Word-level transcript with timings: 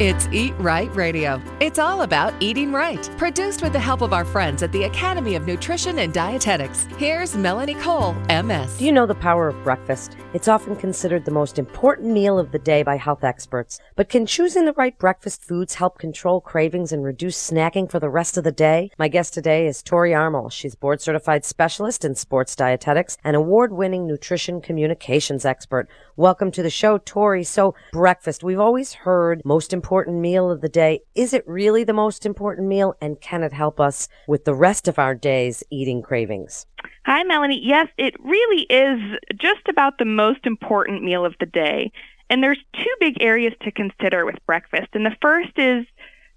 It's 0.00 0.26
Eat 0.32 0.54
Right 0.58 0.92
Radio. 0.96 1.40
It's 1.60 1.78
all 1.78 2.02
about 2.02 2.34
eating 2.40 2.72
right. 2.72 3.08
Produced 3.16 3.62
with 3.62 3.72
the 3.72 3.78
help 3.78 4.00
of 4.00 4.12
our 4.12 4.24
friends 4.24 4.64
at 4.64 4.72
the 4.72 4.82
Academy 4.82 5.36
of 5.36 5.46
Nutrition 5.46 6.00
and 6.00 6.12
Dietetics. 6.12 6.88
Here's 6.98 7.36
Melanie 7.36 7.76
Cole, 7.76 8.14
MS. 8.28 8.76
Do 8.76 8.86
you 8.86 8.90
know 8.90 9.06
the 9.06 9.14
power 9.14 9.46
of 9.46 9.62
breakfast? 9.62 10.16
It's 10.32 10.48
often 10.48 10.74
considered 10.74 11.24
the 11.24 11.30
most 11.30 11.60
important 11.60 12.10
meal 12.10 12.40
of 12.40 12.50
the 12.50 12.58
day 12.58 12.82
by 12.82 12.96
health 12.96 13.22
experts. 13.22 13.78
But 13.94 14.08
can 14.08 14.26
choosing 14.26 14.64
the 14.64 14.72
right 14.72 14.98
breakfast 14.98 15.44
foods 15.44 15.74
help 15.74 15.98
control 15.98 16.40
cravings 16.40 16.90
and 16.90 17.04
reduce 17.04 17.38
snacking 17.38 17.88
for 17.88 18.00
the 18.00 18.10
rest 18.10 18.36
of 18.36 18.42
the 18.42 18.50
day? 18.50 18.90
My 18.98 19.06
guest 19.06 19.32
today 19.32 19.68
is 19.68 19.80
Tori 19.80 20.10
Armul. 20.10 20.50
She's 20.50 20.74
board 20.74 21.02
certified 21.02 21.44
specialist 21.44 22.04
in 22.04 22.16
sports 22.16 22.56
dietetics 22.56 23.16
and 23.22 23.36
award 23.36 23.72
winning 23.72 24.08
nutrition 24.08 24.60
communications 24.60 25.44
expert. 25.44 25.88
Welcome 26.16 26.50
to 26.50 26.64
the 26.64 26.70
show, 26.70 26.98
Tori. 26.98 27.44
So, 27.44 27.76
breakfast, 27.92 28.42
we've 28.42 28.58
always 28.58 28.94
heard 28.94 29.40
most 29.44 29.72
important 29.72 29.83
meal 30.08 30.50
of 30.50 30.60
the 30.60 30.68
day. 30.68 31.00
Is 31.14 31.32
it 31.32 31.46
really 31.46 31.84
the 31.84 31.92
most 31.92 32.26
important 32.26 32.68
meal? 32.68 32.96
And 33.00 33.20
can 33.20 33.42
it 33.42 33.52
help 33.52 33.80
us 33.80 34.08
with 34.26 34.44
the 34.44 34.54
rest 34.54 34.88
of 34.88 34.98
our 34.98 35.14
day's 35.14 35.62
eating 35.70 36.02
cravings? 36.02 36.66
Hi, 37.06 37.22
Melanie. 37.24 37.60
Yes, 37.62 37.88
it 37.98 38.14
really 38.24 38.62
is 38.64 39.18
just 39.36 39.68
about 39.68 39.98
the 39.98 40.04
most 40.04 40.46
important 40.46 41.02
meal 41.02 41.24
of 41.24 41.34
the 41.38 41.46
day. 41.46 41.92
And 42.30 42.42
there's 42.42 42.58
two 42.74 42.94
big 43.00 43.22
areas 43.22 43.52
to 43.62 43.70
consider 43.70 44.24
with 44.24 44.36
breakfast. 44.46 44.88
And 44.94 45.04
the 45.04 45.16
first 45.20 45.58
is 45.58 45.84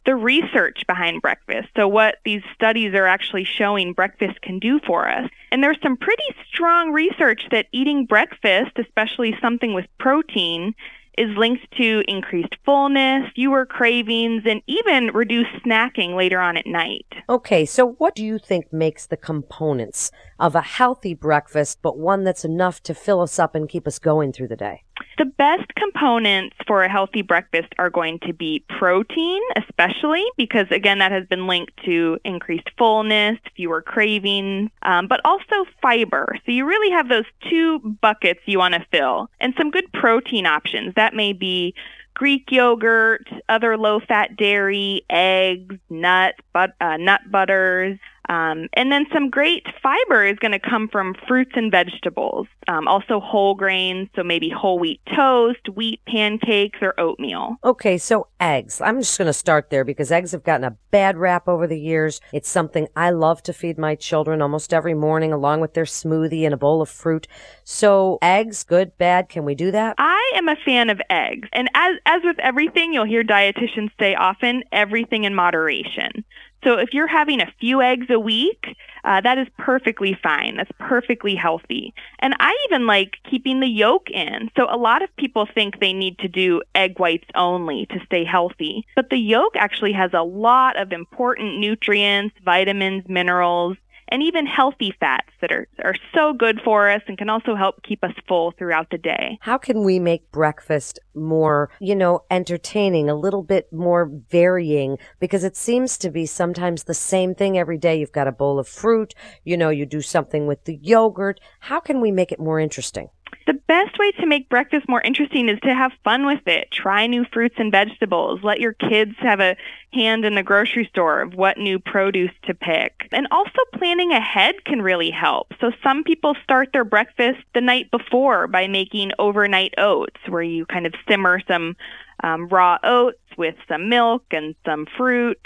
the 0.06 0.16
research 0.16 0.84
behind 0.88 1.22
breakfast. 1.22 1.68
So, 1.76 1.88
what 1.88 2.16
these 2.24 2.42
studies 2.56 2.94
are 2.94 3.06
actually 3.06 3.44
showing 3.44 3.94
breakfast 3.94 4.42
can 4.42 4.58
do 4.58 4.80
for 4.86 5.08
us. 5.08 5.30
And 5.52 5.64
there's 5.64 5.82
some 5.84 5.98
pretty 5.98 6.24
strong 6.48 6.92
research 6.92 7.44
that 7.52 7.68
eating 7.72 8.06
breakfast, 8.06 8.72
especially 8.78 9.36
something 9.42 9.74
with 9.74 9.86
protein, 10.00 10.74
is 11.18 11.36
linked 11.38 11.66
to 11.78 12.04
increased 12.08 12.56
fullness, 12.64 13.24
fewer 13.36 13.66
cravings, 13.66 14.44
and 14.46 14.62
even 14.68 15.08
reduced 15.14 15.50
snacking 15.66 16.16
later 16.16 16.40
on 16.40 16.58
at 16.58 16.68
night. 16.68 17.06
Okay, 17.30 17.66
so 17.66 17.94
what 17.94 18.16
do 18.16 18.24
you 18.24 18.38
think 18.38 18.72
makes 18.72 19.08
the 19.08 19.18
components 19.18 20.12
of 20.40 20.56
a 20.56 20.62
healthy 20.62 21.14
breakfast, 21.14 21.80
but 21.82 21.98
one 21.98 22.24
that's 22.24 22.46
enough 22.46 22.82
to 22.84 22.94
fill 22.94 23.22
us 23.22 23.40
up 23.40 23.56
and 23.56 23.70
keep 23.70 23.88
us 23.88 24.00
going 24.00 24.32
through 24.32 24.48
the 24.48 24.56
day? 24.56 24.84
The 25.18 25.26
best 25.26 25.74
components 25.76 26.56
for 26.68 26.84
a 26.84 26.90
healthy 26.90 27.24
breakfast 27.24 27.74
are 27.80 27.90
going 27.90 28.20
to 28.28 28.34
be 28.34 28.64
protein, 28.78 29.42
especially 29.56 30.24
because, 30.38 30.68
again, 30.70 31.00
that 31.00 31.12
has 31.12 31.26
been 31.28 31.48
linked 31.48 31.74
to 31.86 32.20
increased 32.24 32.70
fullness, 32.78 33.38
fewer 33.56 33.82
cravings, 33.82 34.70
um, 34.84 35.08
but 35.08 35.22
also 35.26 35.66
fiber. 35.82 36.36
So 36.46 36.52
you 36.52 36.66
really 36.66 36.92
have 36.92 37.10
those 37.10 37.26
two 37.50 37.80
buckets 38.02 38.42
you 38.46 38.60
want 38.60 38.76
to 38.76 38.86
fill, 38.92 39.30
and 39.40 39.54
some 39.58 39.72
good 39.72 39.92
protein 39.94 40.46
options. 40.46 40.94
That 40.96 41.16
may 41.16 41.34
be 41.34 41.74
Greek 42.14 42.52
yogurt, 42.52 43.28
other 43.48 43.78
low 43.78 44.00
fat 44.00 44.36
dairy, 44.38 45.04
eggs, 45.10 45.76
nuts, 45.90 46.40
but, 46.54 46.72
uh, 46.82 46.98
nut 46.98 47.22
butters. 47.30 48.00
Um, 48.30 48.68
and 48.74 48.92
then 48.92 49.06
some 49.14 49.30
great 49.30 49.66
fiber 49.82 50.26
is 50.26 50.38
going 50.40 50.52
to 50.52 50.60
come 50.60 50.88
from 50.90 51.16
fruits 51.28 51.52
and 51.56 51.72
vegetables. 51.72 52.48
Um, 52.68 52.88
also 52.88 53.20
whole 53.20 53.56
grains, 53.56 54.10
so 54.16 54.24
maybe 54.24 54.50
whole 54.50 54.80
wheat 54.80 55.02
toast, 55.16 55.70
wheat 55.74 56.02
pancakes, 56.06 56.80
or 56.82 57.00
oatmeal. 57.00 57.56
Okay, 57.64 57.98
so 57.98 58.28
eggs. 58.40 58.82
I'm 58.82 59.00
just 59.00 59.18
going 59.18 59.28
to 59.28 59.34
start 59.34 59.70
there 59.70 59.86
because 59.86 60.12
eggs 60.12 60.32
have 60.34 60.44
gotten 60.44 60.66
a 60.66 60.76
bad 60.92 61.18
rap 61.18 61.48
over 61.48 61.68
the 61.68 61.80
years. 61.80 62.20
It's 62.34 62.50
something 62.50 62.88
I 62.96 63.12
love 63.12 63.42
to 63.44 63.54
feed 63.54 63.78
my 63.78 63.96
children 63.96 64.42
almost 64.42 64.74
every 64.74 64.94
morning, 64.94 65.32
along 65.32 65.62
with 65.62 65.74
their 65.74 65.86
smoothie 65.86 66.44
and 66.44 66.54
a 66.54 66.58
bowl 66.58 66.82
of 66.82 66.90
fruit. 66.90 67.28
So, 67.64 68.18
eggs, 68.22 68.64
good, 68.64 68.98
bad. 68.98 69.30
Can 69.30 69.46
we 69.46 69.56
do 69.56 69.72
that? 69.72 69.96
I 69.98 70.34
am 70.36 70.50
a 70.50 70.56
fan 70.66 70.90
of 70.90 71.02
eggs. 71.10 71.48
And 71.54 71.70
as, 71.74 71.96
as 72.06 72.22
with 72.24 72.40
everything, 72.40 72.94
you'll 72.94 73.06
hear 73.06 73.24
dietitians 73.24 73.92
say 74.00 74.16
often 74.16 74.64
everything 74.72 75.24
in 75.24 75.34
moderation. 75.34 76.26
So 76.64 76.78
if 76.78 76.94
you're 76.94 77.08
having 77.08 77.42
a 77.42 77.52
few 77.60 77.82
eggs 77.82 78.08
a 78.10 78.20
week, 78.20 78.76
uh, 79.04 79.22
that 79.22 79.38
is 79.38 79.48
perfectly 79.58 80.18
fine. 80.22 80.58
That's 80.58 80.72
perfectly 80.80 81.36
healthy. 81.36 81.94
And 82.20 82.36
I 82.40 82.56
even 82.66 82.88
like 82.88 83.18
keeping 83.30 83.60
the 83.60 83.68
yolk 83.68 84.10
in. 84.10 84.50
So 84.58 84.68
a 84.70 84.78
lot 84.78 85.02
of 85.02 85.16
people 85.16 85.48
think 85.54 85.80
they 85.80 85.94
need 85.94 86.18
to 86.20 86.28
do 86.28 86.62
egg 86.76 87.00
whites 87.00 87.28
only 87.36 87.86
to 87.88 88.00
stay 88.06 88.26
healthy. 88.26 88.86
But 88.96 89.10
the 89.10 89.18
yolk 89.18 89.56
actually 89.56 89.94
has 89.94 90.12
a 90.14 90.24
lot 90.24 90.78
of 90.78 90.92
important 90.92 91.60
nutrients, 91.60 92.36
vitamins, 92.44 93.04
minerals, 93.08 93.78
and 94.10 94.24
even 94.24 94.46
healthy 94.46 94.94
fats 95.00 95.30
that 95.42 95.52
are, 95.52 95.68
are 95.84 95.96
so 96.14 96.34
good 96.34 96.62
for 96.64 96.90
us 96.90 97.02
and 97.08 97.18
can 97.18 97.30
also 97.30 97.56
help 97.56 97.84
keep 97.84 98.04
us 98.04 98.14
full 98.28 98.52
throughout 98.52 98.90
the 98.90 98.98
day. 98.98 99.38
How 99.42 99.58
can 99.58 99.84
we 99.84 100.00
make 100.00 100.32
breakfast 100.32 101.00
more, 101.14 101.70
you 101.80 101.96
know, 101.96 102.22
entertaining, 102.30 103.10
a 103.10 103.16
little 103.16 103.44
bit 103.44 103.72
more 103.72 104.12
varying? 104.30 104.98
Because 105.20 105.44
it 105.44 105.56
seems 105.56 105.98
to 106.00 106.10
be 106.10 106.26
sometimes 106.26 106.84
the 106.84 106.94
same 106.94 107.36
thing 107.36 107.58
every 107.58 107.78
day. 107.78 108.00
You've 108.00 108.12
got 108.12 108.28
a 108.28 108.32
bowl 108.32 108.60
of 108.60 108.68
fruit, 108.68 109.14
you 109.44 109.58
know, 109.58 109.70
you 109.70 109.86
do 109.86 110.02
something 110.02 110.48
with 110.48 110.64
the 110.66 110.76
yogurt. 110.82 111.40
How 111.60 111.80
can 111.80 112.02
we 112.02 112.12
make 112.12 112.32
it 112.32 112.40
more 112.40 112.60
interesting? 112.60 113.10
The 113.48 113.54
best 113.54 113.98
way 113.98 114.12
to 114.12 114.26
make 114.26 114.50
breakfast 114.50 114.90
more 114.90 115.00
interesting 115.00 115.48
is 115.48 115.58
to 115.62 115.74
have 115.74 115.94
fun 116.04 116.26
with 116.26 116.46
it. 116.48 116.70
Try 116.70 117.08
new 117.08 117.24
fruits 117.32 117.56
and 117.58 117.72
vegetables. 117.72 118.42
Let 118.44 118.60
your 118.60 118.74
kids 118.74 119.16
have 119.20 119.40
a 119.40 119.56
hand 119.94 120.26
in 120.26 120.36
the 120.36 120.44
grocery 120.44 120.86
store 120.92 121.22
of 121.22 121.34
what 121.34 121.58
new 121.58 121.80
produce 121.80 122.34
to 122.44 122.54
pick. 122.54 123.08
And 123.14 123.26
also 123.32 123.60
planning 123.74 124.12
ahead 124.12 124.66
can 124.66 124.82
really 124.82 125.12
help. 125.12 125.54
So 125.62 125.72
some 125.82 126.04
people 126.04 126.36
start 126.44 126.74
their 126.74 126.84
breakfast 126.84 127.40
the 127.54 127.62
night 127.62 127.90
before 127.90 128.48
by 128.48 128.68
making 128.68 129.14
overnight 129.18 129.76
oats 129.78 130.20
where 130.28 130.44
you 130.44 130.66
kind 130.66 130.86
of 130.86 130.94
simmer 131.08 131.42
some 131.48 131.78
um, 132.26 132.50
raw 132.50 132.78
oats 132.84 133.24
with 133.38 133.56
some 133.70 133.88
milk 133.88 134.26
and 134.32 134.56
some 134.66 134.88
fruit. 134.98 135.40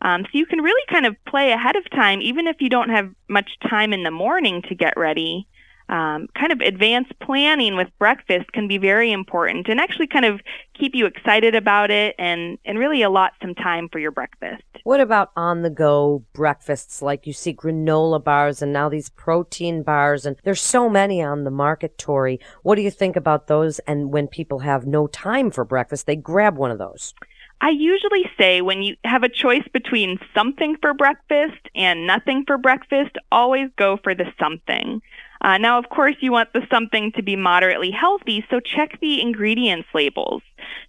Um, 0.00 0.22
so 0.22 0.30
you 0.30 0.46
can 0.46 0.60
really 0.60 0.84
kind 0.88 1.06
of 1.06 1.16
play 1.24 1.50
ahead 1.50 1.74
of 1.74 1.90
time, 1.90 2.22
even 2.22 2.46
if 2.46 2.60
you 2.60 2.68
don't 2.68 2.90
have 2.90 3.12
much 3.28 3.50
time 3.68 3.92
in 3.92 4.04
the 4.04 4.12
morning 4.12 4.62
to 4.68 4.76
get 4.76 4.96
ready 4.96 5.48
um, 5.88 6.28
kind 6.38 6.52
of 6.52 6.60
advanced 6.60 7.12
planning 7.20 7.76
with 7.76 7.88
breakfast 7.98 8.52
can 8.52 8.68
be 8.68 8.78
very 8.78 9.10
important 9.10 9.68
and 9.68 9.80
actually 9.80 10.06
kind 10.06 10.24
of 10.24 10.40
keep 10.78 10.94
you 10.94 11.06
excited 11.06 11.54
about 11.54 11.90
it 11.90 12.14
and, 12.18 12.58
and 12.64 12.78
really 12.78 13.02
allot 13.02 13.32
some 13.40 13.54
time 13.54 13.88
for 13.90 13.98
your 13.98 14.10
breakfast. 14.10 14.62
What 14.84 15.00
about 15.00 15.30
on 15.36 15.62
the 15.62 15.70
go 15.70 16.24
breakfasts 16.32 17.02
like 17.02 17.26
you 17.26 17.32
see 17.32 17.54
granola 17.54 18.22
bars 18.22 18.62
and 18.62 18.72
now 18.72 18.88
these 18.88 19.08
protein 19.10 19.82
bars 19.82 20.26
and 20.26 20.36
there's 20.44 20.60
so 20.60 20.88
many 20.88 21.22
on 21.22 21.44
the 21.44 21.50
market, 21.50 21.98
Tori. 21.98 22.38
What 22.62 22.76
do 22.76 22.82
you 22.82 22.90
think 22.90 23.16
about 23.16 23.46
those 23.46 23.78
and 23.80 24.12
when 24.12 24.28
people 24.28 24.60
have 24.60 24.86
no 24.86 25.06
time 25.06 25.50
for 25.50 25.64
breakfast, 25.64 26.06
they 26.06 26.16
grab 26.16 26.56
one 26.56 26.70
of 26.70 26.78
those? 26.78 27.14
I 27.60 27.70
usually 27.70 28.24
say 28.38 28.60
when 28.60 28.82
you 28.82 28.96
have 29.04 29.24
a 29.24 29.28
choice 29.28 29.66
between 29.72 30.20
something 30.32 30.76
for 30.80 30.94
breakfast 30.94 31.58
and 31.74 32.06
nothing 32.06 32.44
for 32.46 32.56
breakfast, 32.56 33.16
always 33.32 33.68
go 33.76 33.98
for 34.02 34.14
the 34.14 34.26
something. 34.38 35.02
Uh, 35.48 35.56
now, 35.56 35.78
of 35.78 35.88
course, 35.88 36.14
you 36.20 36.30
want 36.30 36.52
the 36.52 36.60
something 36.70 37.10
to 37.12 37.22
be 37.22 37.34
moderately 37.34 37.90
healthy, 37.90 38.44
so 38.50 38.60
check 38.60 39.00
the 39.00 39.22
ingredients 39.22 39.88
labels. 39.94 40.42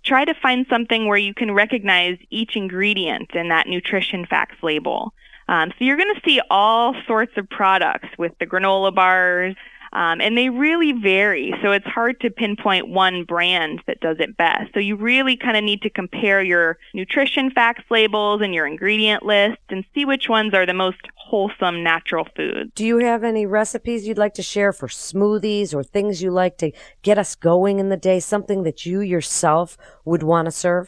Try 0.03 0.25
to 0.25 0.33
find 0.33 0.65
something 0.69 1.07
where 1.07 1.17
you 1.17 1.33
can 1.33 1.53
recognize 1.53 2.17
each 2.29 2.57
ingredient 2.57 3.33
in 3.35 3.47
that 3.47 3.67
nutrition 3.67 4.25
facts 4.25 4.57
label. 4.61 5.13
Um, 5.47 5.69
so 5.69 5.85
you're 5.85 5.95
going 5.95 6.13
to 6.13 6.21
see 6.25 6.41
all 6.49 6.93
sorts 7.07 7.31
of 7.37 7.49
products 7.49 8.09
with 8.17 8.33
the 8.41 8.45
granola 8.45 8.93
bars, 8.93 9.55
um, 9.93 10.21
and 10.21 10.37
they 10.37 10.49
really 10.49 10.91
vary. 10.91 11.53
So 11.63 11.71
it's 11.71 11.85
hard 11.85 12.19
to 12.21 12.29
pinpoint 12.29 12.89
one 12.89 13.23
brand 13.23 13.81
that 13.87 13.99
does 13.99 14.17
it 14.19 14.37
best. 14.37 14.73
So 14.73 14.79
you 14.79 14.95
really 14.95 15.35
kind 15.35 15.57
of 15.57 15.63
need 15.63 15.81
to 15.81 15.89
compare 15.89 16.41
your 16.43 16.77
nutrition 16.93 17.51
facts 17.51 17.83
labels 17.89 18.41
and 18.41 18.53
your 18.53 18.67
ingredient 18.67 19.23
list 19.23 19.59
and 19.69 19.83
see 19.93 20.05
which 20.05 20.29
ones 20.29 20.53
are 20.53 20.65
the 20.65 20.73
most 20.73 20.99
wholesome 21.15 21.83
natural 21.83 22.27
foods. 22.35 22.71
Do 22.75 22.85
you 22.85 22.97
have 22.99 23.23
any 23.23 23.45
recipes 23.45 24.07
you'd 24.07 24.17
like 24.17 24.33
to 24.35 24.43
share 24.43 24.73
for 24.73 24.87
smoothies 24.87 25.73
or 25.73 25.83
things 25.83 26.21
you 26.21 26.31
like 26.31 26.57
to 26.57 26.71
get 27.01 27.17
us 27.17 27.35
going 27.35 27.79
in 27.79 27.89
the 27.89 27.97
day? 27.97 28.19
Something 28.19 28.63
that 28.63 28.85
you 28.85 29.01
yourself 29.01 29.77
would 30.05 30.23
want 30.23 30.45
to 30.45 30.51
serve? 30.51 30.87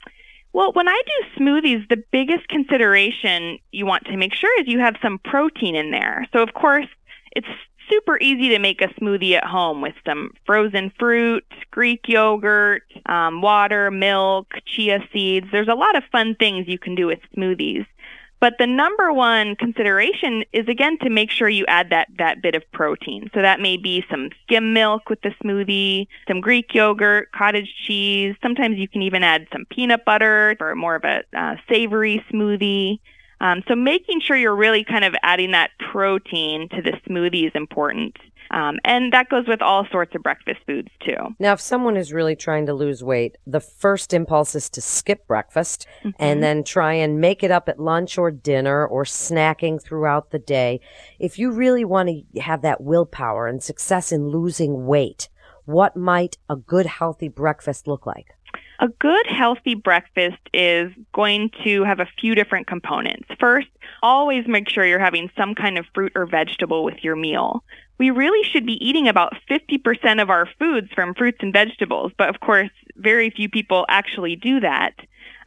Well, 0.54 0.74
when 0.74 0.90
I 0.90 1.02
do 1.06 1.44
smoothies, 1.44 1.88
the 1.90 2.04
biggest 2.12 2.48
consideration 2.50 3.58
you 3.72 3.86
want 3.86 4.06
to 4.06 4.18
make 4.18 4.34
sure 4.34 4.60
is 4.60 4.68
you 4.68 4.80
have 4.80 4.96
some 5.02 5.18
protein 5.20 5.76
in 5.76 5.92
there. 5.92 6.28
So, 6.34 6.42
of 6.42 6.54
course, 6.54 6.88
it's 7.34 7.48
super 7.92 8.18
easy 8.20 8.50
to 8.50 8.60
make 8.60 8.82
a 8.82 8.88
smoothie 9.00 9.36
at 9.36 9.44
home 9.44 9.82
with 9.82 9.96
some 10.06 10.32
frozen 10.46 10.92
fruit, 10.98 11.46
Greek 11.72 12.08
yogurt, 12.08 12.84
um, 13.08 13.42
water, 13.42 13.92
milk, 13.92 14.48
chia 14.66 15.00
seeds. 15.12 15.48
There's 15.52 15.68
a 15.68 15.76
lot 15.76 15.98
of 15.98 16.04
fun 16.12 16.36
things 16.36 16.68
you 16.68 16.80
can 16.80 16.96
do 16.96 17.08
with 17.08 17.20
smoothies. 17.36 17.86
But 18.40 18.56
the 18.58 18.66
number 18.66 19.14
one 19.14 19.56
consideration 19.56 20.44
is 20.52 20.68
again 20.68 20.98
to 21.04 21.12
make 21.12 21.30
sure 21.30 21.48
you 21.48 21.64
add 21.68 21.92
that, 21.92 22.08
that 22.18 22.42
bit 22.42 22.56
of 22.56 22.64
protein. 22.72 23.30
So 23.36 23.42
that 23.44 23.60
may 23.60 23.78
be 23.78 24.04
some 24.10 24.30
skim 24.44 24.74
milk 24.74 25.10
with 25.10 25.22
the 25.22 25.30
smoothie, 25.44 26.08
some 26.28 26.42
Greek 26.42 26.74
yogurt, 26.74 27.32
cottage 27.34 27.72
cheese. 27.86 28.36
Sometimes 28.42 28.80
you 28.80 28.88
can 28.88 29.04
even 29.04 29.22
add 29.22 29.48
some 29.52 29.66
peanut 29.70 30.06
butter 30.06 30.56
for 30.58 30.74
more 30.76 30.96
of 30.96 31.04
a 31.04 31.22
uh, 31.38 31.56
savory 31.70 32.26
smoothie. 32.34 33.00
Um, 33.42 33.64
so 33.68 33.76
making 33.76 34.22
sure 34.22 34.38
you're 34.38 34.56
really 34.56 34.86
kind 34.86 35.04
of 35.04 35.16
adding 35.24 35.52
that 35.52 35.72
protein 35.92 36.70
to 36.70 36.82
the 36.82 36.94
smoothie 37.08 37.48
is 37.48 37.52
important. 37.56 38.16
Um, 38.52 38.80
and 38.84 39.14
that 39.14 39.30
goes 39.30 39.48
with 39.48 39.62
all 39.62 39.88
sorts 39.92 40.14
of 40.14 40.22
breakfast 40.22 40.60
foods 40.68 40.90
too. 41.04 41.16
Now, 41.40 41.54
if 41.54 41.62
someone 41.62 41.96
is 41.96 42.14
really 42.14 42.36
trying 42.36 42.66
to 42.66 42.74
lose 42.74 43.04
weight, 43.04 43.38
the 43.48 43.62
first 43.62 44.14
impulse 44.14 44.56
is 44.56 44.70
to 44.72 44.82
skip 44.82 45.26
breakfast 45.26 45.88
mm-hmm. 46.04 46.10
and 46.20 46.44
then 46.44 46.64
try 46.64 46.94
and 46.94 47.22
make 47.22 47.44
it 47.44 47.52
up 47.52 47.68
at 47.70 47.80
lunch 47.80 48.18
or 48.18 48.30
dinner 48.30 48.86
or 48.86 49.06
snacking 49.06 49.82
throughout 49.82 50.32
the 50.32 50.40
day. 50.40 50.82
If 51.18 51.40
you 51.40 51.52
really 51.52 51.86
want 51.86 52.10
to 52.10 52.42
have 52.42 52.62
that 52.62 52.82
willpower 52.82 53.48
and 53.48 53.64
success 53.64 54.12
in 54.12 54.28
losing 54.28 54.86
weight, 54.86 55.30
what 55.66 55.96
might 55.96 56.38
a 56.50 56.56
good 56.56 56.86
healthy 56.86 57.30
breakfast 57.30 57.88
look 57.88 58.06
like? 58.06 58.36
A 58.84 58.88
good 58.88 59.28
healthy 59.28 59.76
breakfast 59.76 60.40
is 60.56 60.92
going 61.14 61.52
to 61.64 61.84
have 61.84 62.00
a 62.00 62.08
few 62.20 62.34
different 62.34 62.66
components. 62.66 63.28
First, 63.40 63.68
always 64.02 64.48
make 64.48 64.68
sure 64.70 64.84
you're 64.84 64.98
having 64.98 65.30
some 65.38 65.54
kind 65.54 65.78
of 65.78 65.86
fruit 65.94 66.14
or 66.16 66.26
vegetable 66.26 66.84
with 66.84 67.04
your 67.04 67.16
meal. 67.16 67.64
We 68.00 68.10
really 68.10 68.44
should 68.50 68.66
be 68.66 68.84
eating 68.84 69.08
about 69.08 69.36
50% 69.48 70.20
of 70.20 70.32
our 70.32 70.50
foods 70.58 70.90
from 70.96 71.14
fruits 71.14 71.38
and 71.42 71.54
vegetables, 71.54 72.12
but 72.18 72.30
of 72.30 72.40
course, 72.40 72.72
very 72.96 73.30
few 73.30 73.50
people 73.50 73.86
actually 73.88 74.36
do 74.36 74.60
that. 74.62 74.96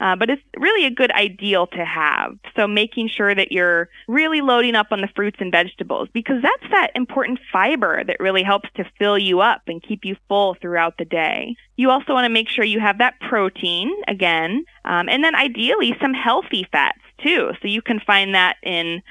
Uh, 0.00 0.16
but 0.16 0.30
it's 0.30 0.42
really 0.56 0.86
a 0.86 0.90
good 0.90 1.10
ideal 1.12 1.66
to 1.68 1.84
have. 1.84 2.36
So 2.56 2.66
making 2.66 3.08
sure 3.08 3.34
that 3.34 3.52
you're 3.52 3.88
really 4.08 4.40
loading 4.40 4.74
up 4.74 4.88
on 4.90 5.00
the 5.00 5.08
fruits 5.14 5.38
and 5.40 5.52
vegetables 5.52 6.08
because 6.12 6.42
that's 6.42 6.70
that 6.70 6.90
important 6.94 7.38
fiber 7.52 8.02
that 8.04 8.18
really 8.20 8.42
helps 8.42 8.68
to 8.76 8.84
fill 8.98 9.18
you 9.18 9.40
up 9.40 9.62
and 9.66 9.82
keep 9.82 10.04
you 10.04 10.16
full 10.28 10.56
throughout 10.60 10.98
the 10.98 11.04
day. 11.04 11.56
You 11.76 11.90
also 11.90 12.12
want 12.12 12.24
to 12.24 12.28
make 12.30 12.48
sure 12.48 12.64
you 12.64 12.80
have 12.80 12.98
that 12.98 13.20
protein 13.20 13.90
again, 14.06 14.64
um, 14.84 15.08
and 15.08 15.24
then 15.24 15.34
ideally 15.34 15.96
some 16.00 16.14
healthy 16.14 16.66
fats 16.70 17.00
too. 17.18 17.52
So 17.60 17.68
you 17.68 17.82
can 17.82 18.00
find 18.00 18.34
that 18.34 18.56
in 18.62 19.02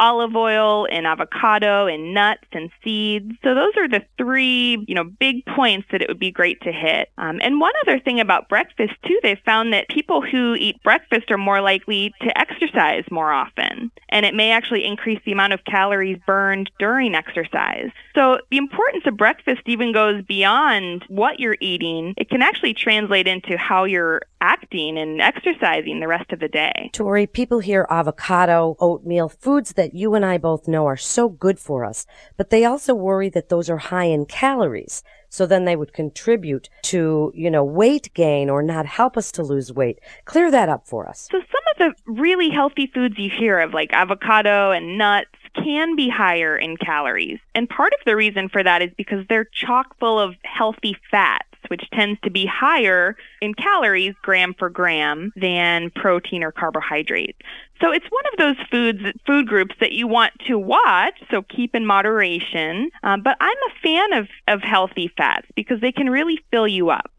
olive 0.00 0.34
oil 0.34 0.88
and 0.90 1.06
avocado 1.06 1.86
and 1.86 2.14
nuts 2.14 2.46
and 2.52 2.70
seeds. 2.82 3.32
So 3.44 3.54
those 3.54 3.76
are 3.76 3.88
the 3.88 4.02
three, 4.18 4.82
you 4.88 4.94
know, 4.94 5.04
big 5.04 5.44
points 5.44 5.86
that 5.92 6.00
it 6.00 6.08
would 6.08 6.18
be 6.18 6.32
great 6.32 6.60
to 6.62 6.72
hit. 6.72 7.10
Um, 7.18 7.38
and 7.42 7.60
one 7.60 7.72
other 7.86 8.00
thing 8.00 8.18
about 8.18 8.48
breakfast 8.48 8.94
too, 9.06 9.18
they 9.22 9.40
found 9.44 9.72
that 9.72 9.88
people 9.88 10.22
who 10.22 10.54
eat 10.54 10.82
breakfast 10.82 11.30
are 11.30 11.38
more 11.38 11.60
likely 11.60 12.12
to 12.22 12.38
exercise 12.38 13.04
more 13.10 13.30
often, 13.30 13.92
and 14.08 14.24
it 14.24 14.34
may 14.34 14.50
actually 14.50 14.84
increase 14.84 15.20
the 15.24 15.32
amount 15.32 15.52
of 15.52 15.64
calories 15.64 16.18
burned 16.26 16.70
during 16.78 17.14
exercise. 17.14 17.90
So 18.14 18.38
the 18.50 18.56
importance 18.56 19.04
of 19.06 19.16
breakfast 19.16 19.62
even 19.66 19.92
goes 19.92 20.22
beyond 20.24 21.04
what 21.08 21.38
you're 21.38 21.58
eating. 21.60 22.14
It 22.16 22.30
can 22.30 22.40
actually 22.40 22.74
translate 22.74 23.28
into 23.28 23.58
how 23.58 23.84
you're 23.84 24.22
acting 24.40 24.98
and 24.98 25.20
exercising 25.20 26.00
the 26.00 26.08
rest 26.08 26.32
of 26.32 26.40
the 26.40 26.48
day. 26.48 26.90
Tori, 26.92 27.26
people 27.26 27.60
hear 27.60 27.86
avocado, 27.90 28.76
oatmeal, 28.80 29.28
foods 29.28 29.74
that 29.74 29.94
you 29.94 30.14
and 30.14 30.24
I 30.24 30.38
both 30.38 30.68
know 30.68 30.86
are 30.86 30.96
so 30.96 31.28
good 31.28 31.58
for 31.58 31.84
us, 31.84 32.06
but 32.36 32.50
they 32.50 32.64
also 32.64 32.94
worry 32.94 33.28
that 33.30 33.48
those 33.48 33.68
are 33.70 33.78
high 33.78 34.04
in 34.04 34.26
calories. 34.26 35.02
So 35.28 35.46
then 35.46 35.64
they 35.64 35.76
would 35.76 35.92
contribute 35.92 36.68
to, 36.82 37.32
you 37.34 37.50
know, 37.50 37.62
weight 37.62 38.12
gain 38.14 38.50
or 38.50 38.62
not 38.62 38.86
help 38.86 39.16
us 39.16 39.30
to 39.32 39.42
lose 39.42 39.72
weight. 39.72 40.00
Clear 40.24 40.50
that 40.50 40.68
up 40.68 40.88
for 40.88 41.08
us. 41.08 41.28
So 41.30 41.38
some 41.38 41.86
of 41.88 41.96
the 42.06 42.12
really 42.12 42.50
healthy 42.50 42.90
foods 42.92 43.16
you 43.16 43.30
hear 43.30 43.60
of, 43.60 43.72
like 43.72 43.92
avocado 43.92 44.72
and 44.72 44.98
nuts, 44.98 45.28
can 45.54 45.96
be 45.96 46.08
higher 46.08 46.56
in 46.56 46.76
calories. 46.76 47.38
And 47.54 47.68
part 47.68 47.92
of 47.92 48.04
the 48.06 48.16
reason 48.16 48.48
for 48.48 48.62
that 48.62 48.82
is 48.82 48.90
because 48.96 49.24
they're 49.28 49.44
chock 49.44 49.98
full 49.98 50.18
of 50.18 50.34
healthy 50.42 50.96
fats 51.10 51.46
which 51.70 51.88
tends 51.92 52.20
to 52.22 52.30
be 52.30 52.44
higher 52.46 53.16
in 53.40 53.54
calories 53.54 54.14
gram 54.22 54.54
for 54.58 54.68
gram 54.68 55.32
than 55.36 55.90
protein 55.90 56.42
or 56.42 56.50
carbohydrates. 56.50 57.38
So 57.80 57.92
it's 57.92 58.06
one 58.10 58.24
of 58.32 58.38
those 58.38 58.66
foods, 58.70 59.00
food 59.26 59.46
groups 59.46 59.74
that 59.80 59.92
you 59.92 60.06
want 60.06 60.32
to 60.48 60.58
watch, 60.58 61.14
so 61.30 61.42
keep 61.42 61.74
in 61.74 61.86
moderation. 61.86 62.90
Um, 63.02 63.22
but 63.22 63.36
I'm 63.40 63.56
a 63.56 63.80
fan 63.82 64.12
of, 64.12 64.28
of 64.48 64.62
healthy 64.62 65.10
fats 65.16 65.46
because 65.54 65.80
they 65.80 65.92
can 65.92 66.10
really 66.10 66.40
fill 66.50 66.68
you 66.68 66.90
up. 66.90 67.10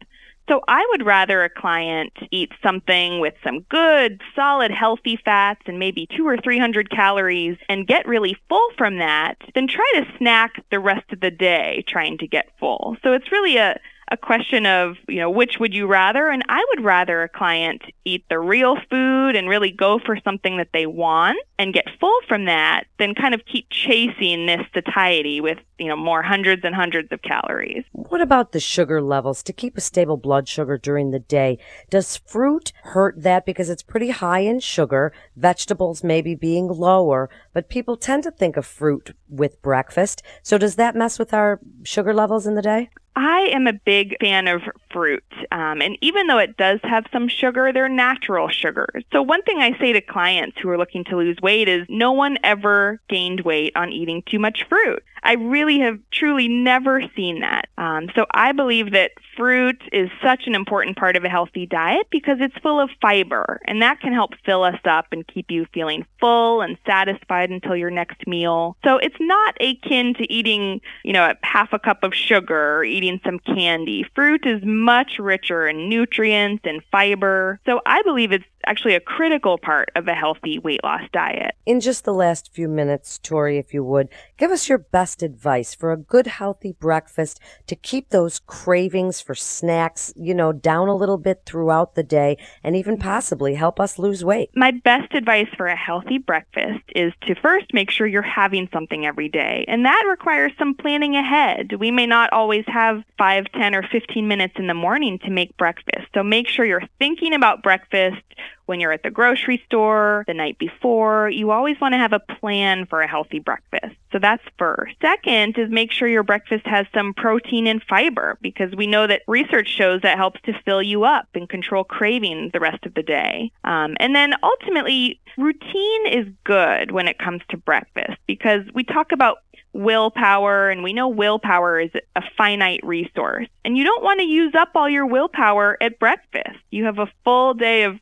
So 0.48 0.60
I 0.66 0.86
would 0.90 1.06
rather 1.06 1.44
a 1.44 1.48
client 1.48 2.12
eat 2.30 2.50
something 2.62 3.20
with 3.20 3.34
some 3.44 3.60
good, 3.70 4.20
solid, 4.34 4.70
healthy 4.70 5.18
fats 5.24 5.62
and 5.66 5.78
maybe 5.78 6.06
two 6.16 6.26
or 6.26 6.36
300 6.36 6.90
calories 6.90 7.56
and 7.68 7.86
get 7.86 8.06
really 8.06 8.36
full 8.48 8.68
from 8.76 8.98
that 8.98 9.36
than 9.54 9.68
try 9.68 9.90
to 9.94 10.18
snack 10.18 10.62
the 10.70 10.80
rest 10.80 11.10
of 11.12 11.20
the 11.20 11.30
day 11.30 11.84
trying 11.86 12.18
to 12.18 12.26
get 12.26 12.48
full. 12.58 12.96
So 13.02 13.12
it's 13.12 13.30
really 13.30 13.56
a, 13.56 13.78
a 14.12 14.16
question 14.18 14.66
of, 14.66 14.98
you 15.08 15.18
know, 15.18 15.30
which 15.30 15.58
would 15.58 15.72
you 15.72 15.86
rather? 15.86 16.28
And 16.28 16.44
I 16.46 16.62
would 16.68 16.84
rather 16.84 17.22
a 17.22 17.30
client 17.30 17.82
eat 18.04 18.26
the 18.28 18.38
real 18.38 18.76
food 18.90 19.34
and 19.34 19.48
really 19.48 19.70
go 19.70 19.98
for 19.98 20.18
something 20.22 20.58
that 20.58 20.68
they 20.74 20.84
want 20.84 21.38
and 21.58 21.72
get 21.72 21.86
full 21.98 22.18
from 22.28 22.44
that 22.44 22.84
than 22.98 23.14
kind 23.14 23.32
of 23.32 23.40
keep 23.46 23.70
chasing 23.70 24.44
this 24.44 24.60
satiety 24.74 25.40
with, 25.40 25.56
you 25.78 25.86
know, 25.86 25.96
more 25.96 26.22
hundreds 26.22 26.62
and 26.62 26.74
hundreds 26.74 27.10
of 27.10 27.22
calories. 27.22 27.84
What 27.92 28.20
about 28.20 28.52
the 28.52 28.60
sugar 28.60 29.00
levels 29.00 29.42
to 29.44 29.52
keep 29.52 29.78
a 29.78 29.80
stable 29.80 30.18
blood 30.18 30.46
sugar 30.46 30.76
during 30.76 31.10
the 31.10 31.18
day? 31.18 31.58
Does 31.88 32.18
fruit 32.18 32.74
hurt 32.82 33.22
that 33.22 33.46
because 33.46 33.70
it's 33.70 33.82
pretty 33.82 34.10
high 34.10 34.40
in 34.40 34.60
sugar, 34.60 35.14
vegetables 35.36 36.04
maybe 36.04 36.34
being 36.34 36.68
lower, 36.68 37.30
but 37.54 37.70
people 37.70 37.96
tend 37.96 38.24
to 38.24 38.30
think 38.30 38.58
of 38.58 38.66
fruit 38.66 39.14
with 39.30 39.62
breakfast. 39.62 40.22
So 40.42 40.58
does 40.58 40.76
that 40.76 40.94
mess 40.94 41.18
with 41.18 41.32
our 41.32 41.60
sugar 41.82 42.12
levels 42.12 42.46
in 42.46 42.56
the 42.56 42.62
day? 42.62 42.90
I 43.14 43.50
am 43.52 43.66
a 43.66 43.72
big 43.72 44.16
fan 44.20 44.48
of 44.48 44.62
fruit. 44.90 45.24
Um, 45.50 45.82
and 45.82 45.98
even 46.00 46.26
though 46.26 46.38
it 46.38 46.56
does 46.56 46.80
have 46.82 47.04
some 47.12 47.28
sugar, 47.28 47.72
they're 47.72 47.88
natural 47.88 48.48
sugars. 48.48 49.04
So 49.12 49.22
one 49.22 49.42
thing 49.42 49.58
I 49.58 49.78
say 49.78 49.92
to 49.92 50.00
clients 50.00 50.56
who 50.60 50.70
are 50.70 50.78
looking 50.78 51.04
to 51.04 51.16
lose 51.16 51.36
weight 51.42 51.68
is 51.68 51.86
no 51.88 52.12
one 52.12 52.38
ever 52.42 53.00
gained 53.08 53.42
weight 53.42 53.76
on 53.76 53.92
eating 53.92 54.22
too 54.26 54.38
much 54.38 54.64
fruit. 54.68 55.02
I 55.22 55.34
really 55.34 55.80
have 55.80 55.98
truly 56.10 56.48
never 56.48 57.02
seen 57.14 57.40
that. 57.40 57.68
Um, 57.78 58.08
so 58.14 58.26
I 58.32 58.52
believe 58.52 58.92
that 58.92 59.12
fruit 59.36 59.82
is 59.92 60.10
such 60.22 60.46
an 60.46 60.54
important 60.54 60.96
part 60.96 61.16
of 61.16 61.24
a 61.24 61.28
healthy 61.28 61.66
diet 61.66 62.06
because 62.10 62.38
it's 62.40 62.56
full 62.58 62.80
of 62.80 62.90
fiber 63.00 63.60
and 63.66 63.80
that 63.82 64.00
can 64.00 64.12
help 64.12 64.32
fill 64.44 64.62
us 64.62 64.78
up 64.84 65.06
and 65.12 65.26
keep 65.26 65.50
you 65.50 65.66
feeling 65.72 66.04
full 66.20 66.60
and 66.60 66.76
satisfied 66.86 67.50
until 67.50 67.76
your 67.76 67.90
next 67.90 68.26
meal. 68.26 68.76
So 68.84 68.98
it's 68.98 69.16
not 69.20 69.56
akin 69.60 70.14
to 70.14 70.30
eating, 70.32 70.80
you 71.04 71.12
know, 71.12 71.32
half 71.42 71.72
a 71.72 71.78
cup 71.78 72.02
of 72.02 72.14
sugar 72.14 72.78
or 72.78 72.84
eating 72.84 73.20
some 73.24 73.38
candy. 73.38 74.04
Fruit 74.14 74.44
is 74.46 74.62
much 74.64 75.18
richer 75.18 75.66
in 75.66 75.88
nutrients 75.88 76.62
and 76.64 76.82
fiber. 76.90 77.60
So 77.66 77.80
I 77.86 78.02
believe 78.02 78.32
it's 78.32 78.44
actually 78.66 78.94
a 78.94 79.00
critical 79.00 79.58
part 79.58 79.90
of 79.96 80.06
a 80.08 80.14
healthy 80.14 80.58
weight 80.58 80.82
loss 80.84 81.02
diet. 81.12 81.54
In 81.66 81.80
just 81.80 82.04
the 82.04 82.14
last 82.14 82.52
few 82.52 82.68
minutes, 82.68 83.18
Tori, 83.18 83.58
if 83.58 83.74
you 83.74 83.82
would, 83.82 84.08
give 84.36 84.50
us 84.50 84.68
your 84.68 84.78
best 84.78 85.11
advice 85.20 85.74
for 85.74 85.90
a 85.90 85.96
good 85.96 86.28
healthy 86.28 86.70
breakfast 86.70 87.40
to 87.66 87.74
keep 87.74 88.10
those 88.10 88.38
cravings 88.38 89.20
for 89.20 89.34
snacks, 89.34 90.12
you 90.14 90.32
know, 90.32 90.52
down 90.52 90.86
a 90.86 90.94
little 90.94 91.18
bit 91.18 91.42
throughout 91.44 91.96
the 91.96 92.04
day 92.04 92.38
and 92.62 92.76
even 92.76 92.96
possibly 92.96 93.56
help 93.56 93.80
us 93.80 93.98
lose 93.98 94.24
weight. 94.24 94.50
My 94.54 94.70
best 94.70 95.12
advice 95.12 95.48
for 95.56 95.66
a 95.66 95.74
healthy 95.74 96.18
breakfast 96.18 96.84
is 96.94 97.12
to 97.22 97.34
first 97.34 97.74
make 97.74 97.90
sure 97.90 98.06
you're 98.06 98.22
having 98.22 98.68
something 98.72 99.04
every 99.04 99.28
day. 99.28 99.64
And 99.66 99.84
that 99.84 100.04
requires 100.08 100.52
some 100.58 100.74
planning 100.74 101.16
ahead. 101.16 101.72
We 101.80 101.90
may 101.90 102.06
not 102.06 102.32
always 102.32 102.64
have 102.68 103.02
5, 103.18 103.46
10, 103.52 103.74
or 103.74 103.82
15 103.82 104.28
minutes 104.28 104.54
in 104.56 104.68
the 104.68 104.74
morning 104.74 105.18
to 105.20 105.30
make 105.30 105.56
breakfast. 105.56 106.06
So 106.14 106.22
make 106.22 106.46
sure 106.46 106.64
you're 106.64 106.88
thinking 107.00 107.34
about 107.34 107.64
breakfast 107.64 108.22
when 108.66 108.80
you're 108.80 108.92
at 108.92 109.02
the 109.02 109.10
grocery 109.10 109.62
store 109.66 110.24
the 110.26 110.34
night 110.34 110.58
before. 110.58 111.28
You 111.30 111.50
always 111.50 111.80
want 111.80 111.94
to 111.94 111.98
have 111.98 112.12
a 112.12 112.20
plan 112.20 112.86
for 112.86 113.00
a 113.00 113.08
healthy 113.08 113.38
breakfast. 113.38 113.96
So 114.12 114.18
that's 114.18 114.42
first. 114.58 114.94
Second 115.00 115.56
is 115.58 115.70
make 115.70 115.90
sure 115.90 116.06
your 116.06 116.22
breakfast 116.22 116.66
has 116.66 116.86
some 116.94 117.14
protein 117.14 117.66
and 117.66 117.82
fiber 117.82 118.38
because 118.42 118.74
we 118.74 118.86
know 118.86 119.06
that 119.06 119.22
research 119.26 119.68
shows 119.68 120.02
that 120.02 120.18
helps 120.18 120.40
to 120.42 120.52
fill 120.64 120.82
you 120.82 121.04
up 121.04 121.28
and 121.34 121.48
control 121.48 121.82
cravings 121.82 122.52
the 122.52 122.60
rest 122.60 122.84
of 122.84 122.94
the 122.94 123.02
day. 123.02 123.50
Um, 123.64 123.96
and 123.98 124.14
then 124.14 124.34
ultimately, 124.42 125.18
routine 125.38 126.06
is 126.06 126.26
good 126.44 126.92
when 126.92 127.08
it 127.08 127.18
comes 127.18 127.40
to 127.48 127.56
breakfast 127.56 128.18
because 128.26 128.62
we 128.74 128.84
talk 128.84 129.12
about 129.12 129.38
willpower, 129.74 130.68
and 130.68 130.82
we 130.82 130.92
know 130.92 131.08
willpower 131.08 131.80
is 131.80 131.90
a 132.14 132.22
finite 132.36 132.80
resource. 132.84 133.46
And 133.64 133.76
you 133.76 133.84
don't 133.84 134.04
want 134.04 134.20
to 134.20 134.26
use 134.26 134.54
up 134.54 134.70
all 134.74 134.88
your 134.88 135.06
willpower 135.06 135.78
at 135.80 135.98
breakfast. 135.98 136.58
You 136.70 136.84
have 136.84 136.98
a 136.98 137.10
full 137.24 137.54
day 137.54 137.84
of 137.84 137.98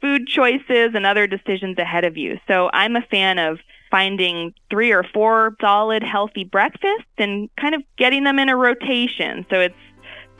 food 0.00 0.26
choices 0.26 0.92
and 0.94 1.04
other 1.04 1.26
decisions 1.26 1.78
ahead 1.78 2.04
of 2.04 2.16
you. 2.16 2.38
So 2.48 2.70
I'm 2.72 2.96
a 2.96 3.02
fan 3.02 3.38
of 3.38 3.58
finding 3.90 4.54
three 4.70 4.92
or 4.92 5.02
four 5.02 5.56
solid, 5.60 6.02
healthy 6.02 6.44
breakfasts 6.44 7.04
and 7.18 7.48
kind 7.56 7.74
of 7.74 7.82
getting 7.96 8.24
them 8.24 8.38
in 8.38 8.48
a 8.48 8.56
rotation. 8.56 9.44
So 9.50 9.60
it's 9.60 9.74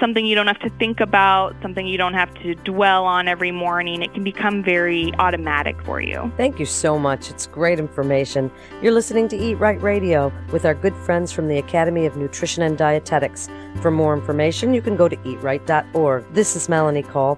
something 0.00 0.24
you 0.24 0.34
don't 0.34 0.46
have 0.46 0.58
to 0.60 0.70
think 0.78 0.98
about, 0.98 1.54
something 1.62 1.86
you 1.86 1.98
don't 1.98 2.14
have 2.14 2.32
to 2.42 2.54
dwell 2.56 3.04
on 3.04 3.28
every 3.28 3.52
morning. 3.52 4.02
It 4.02 4.12
can 4.14 4.24
become 4.24 4.64
very 4.64 5.12
automatic 5.18 5.80
for 5.84 6.00
you. 6.00 6.32
Thank 6.36 6.58
you 6.58 6.66
so 6.66 6.98
much. 6.98 7.30
It's 7.30 7.46
great 7.46 7.78
information. 7.78 8.50
You're 8.82 8.92
listening 8.92 9.28
to 9.28 9.36
Eat 9.36 9.56
Right 9.56 9.80
Radio 9.80 10.32
with 10.50 10.64
our 10.64 10.74
good 10.74 10.96
friends 10.96 11.30
from 11.30 11.48
the 11.48 11.58
Academy 11.58 12.06
of 12.06 12.16
Nutrition 12.16 12.62
and 12.62 12.76
Dietetics. 12.76 13.48
For 13.82 13.90
more 13.90 14.14
information, 14.14 14.74
you 14.74 14.82
can 14.82 14.96
go 14.96 15.08
to 15.08 15.16
eatright.org. 15.16 16.32
This 16.32 16.56
is 16.56 16.68
Melanie 16.68 17.02
Cole. 17.02 17.28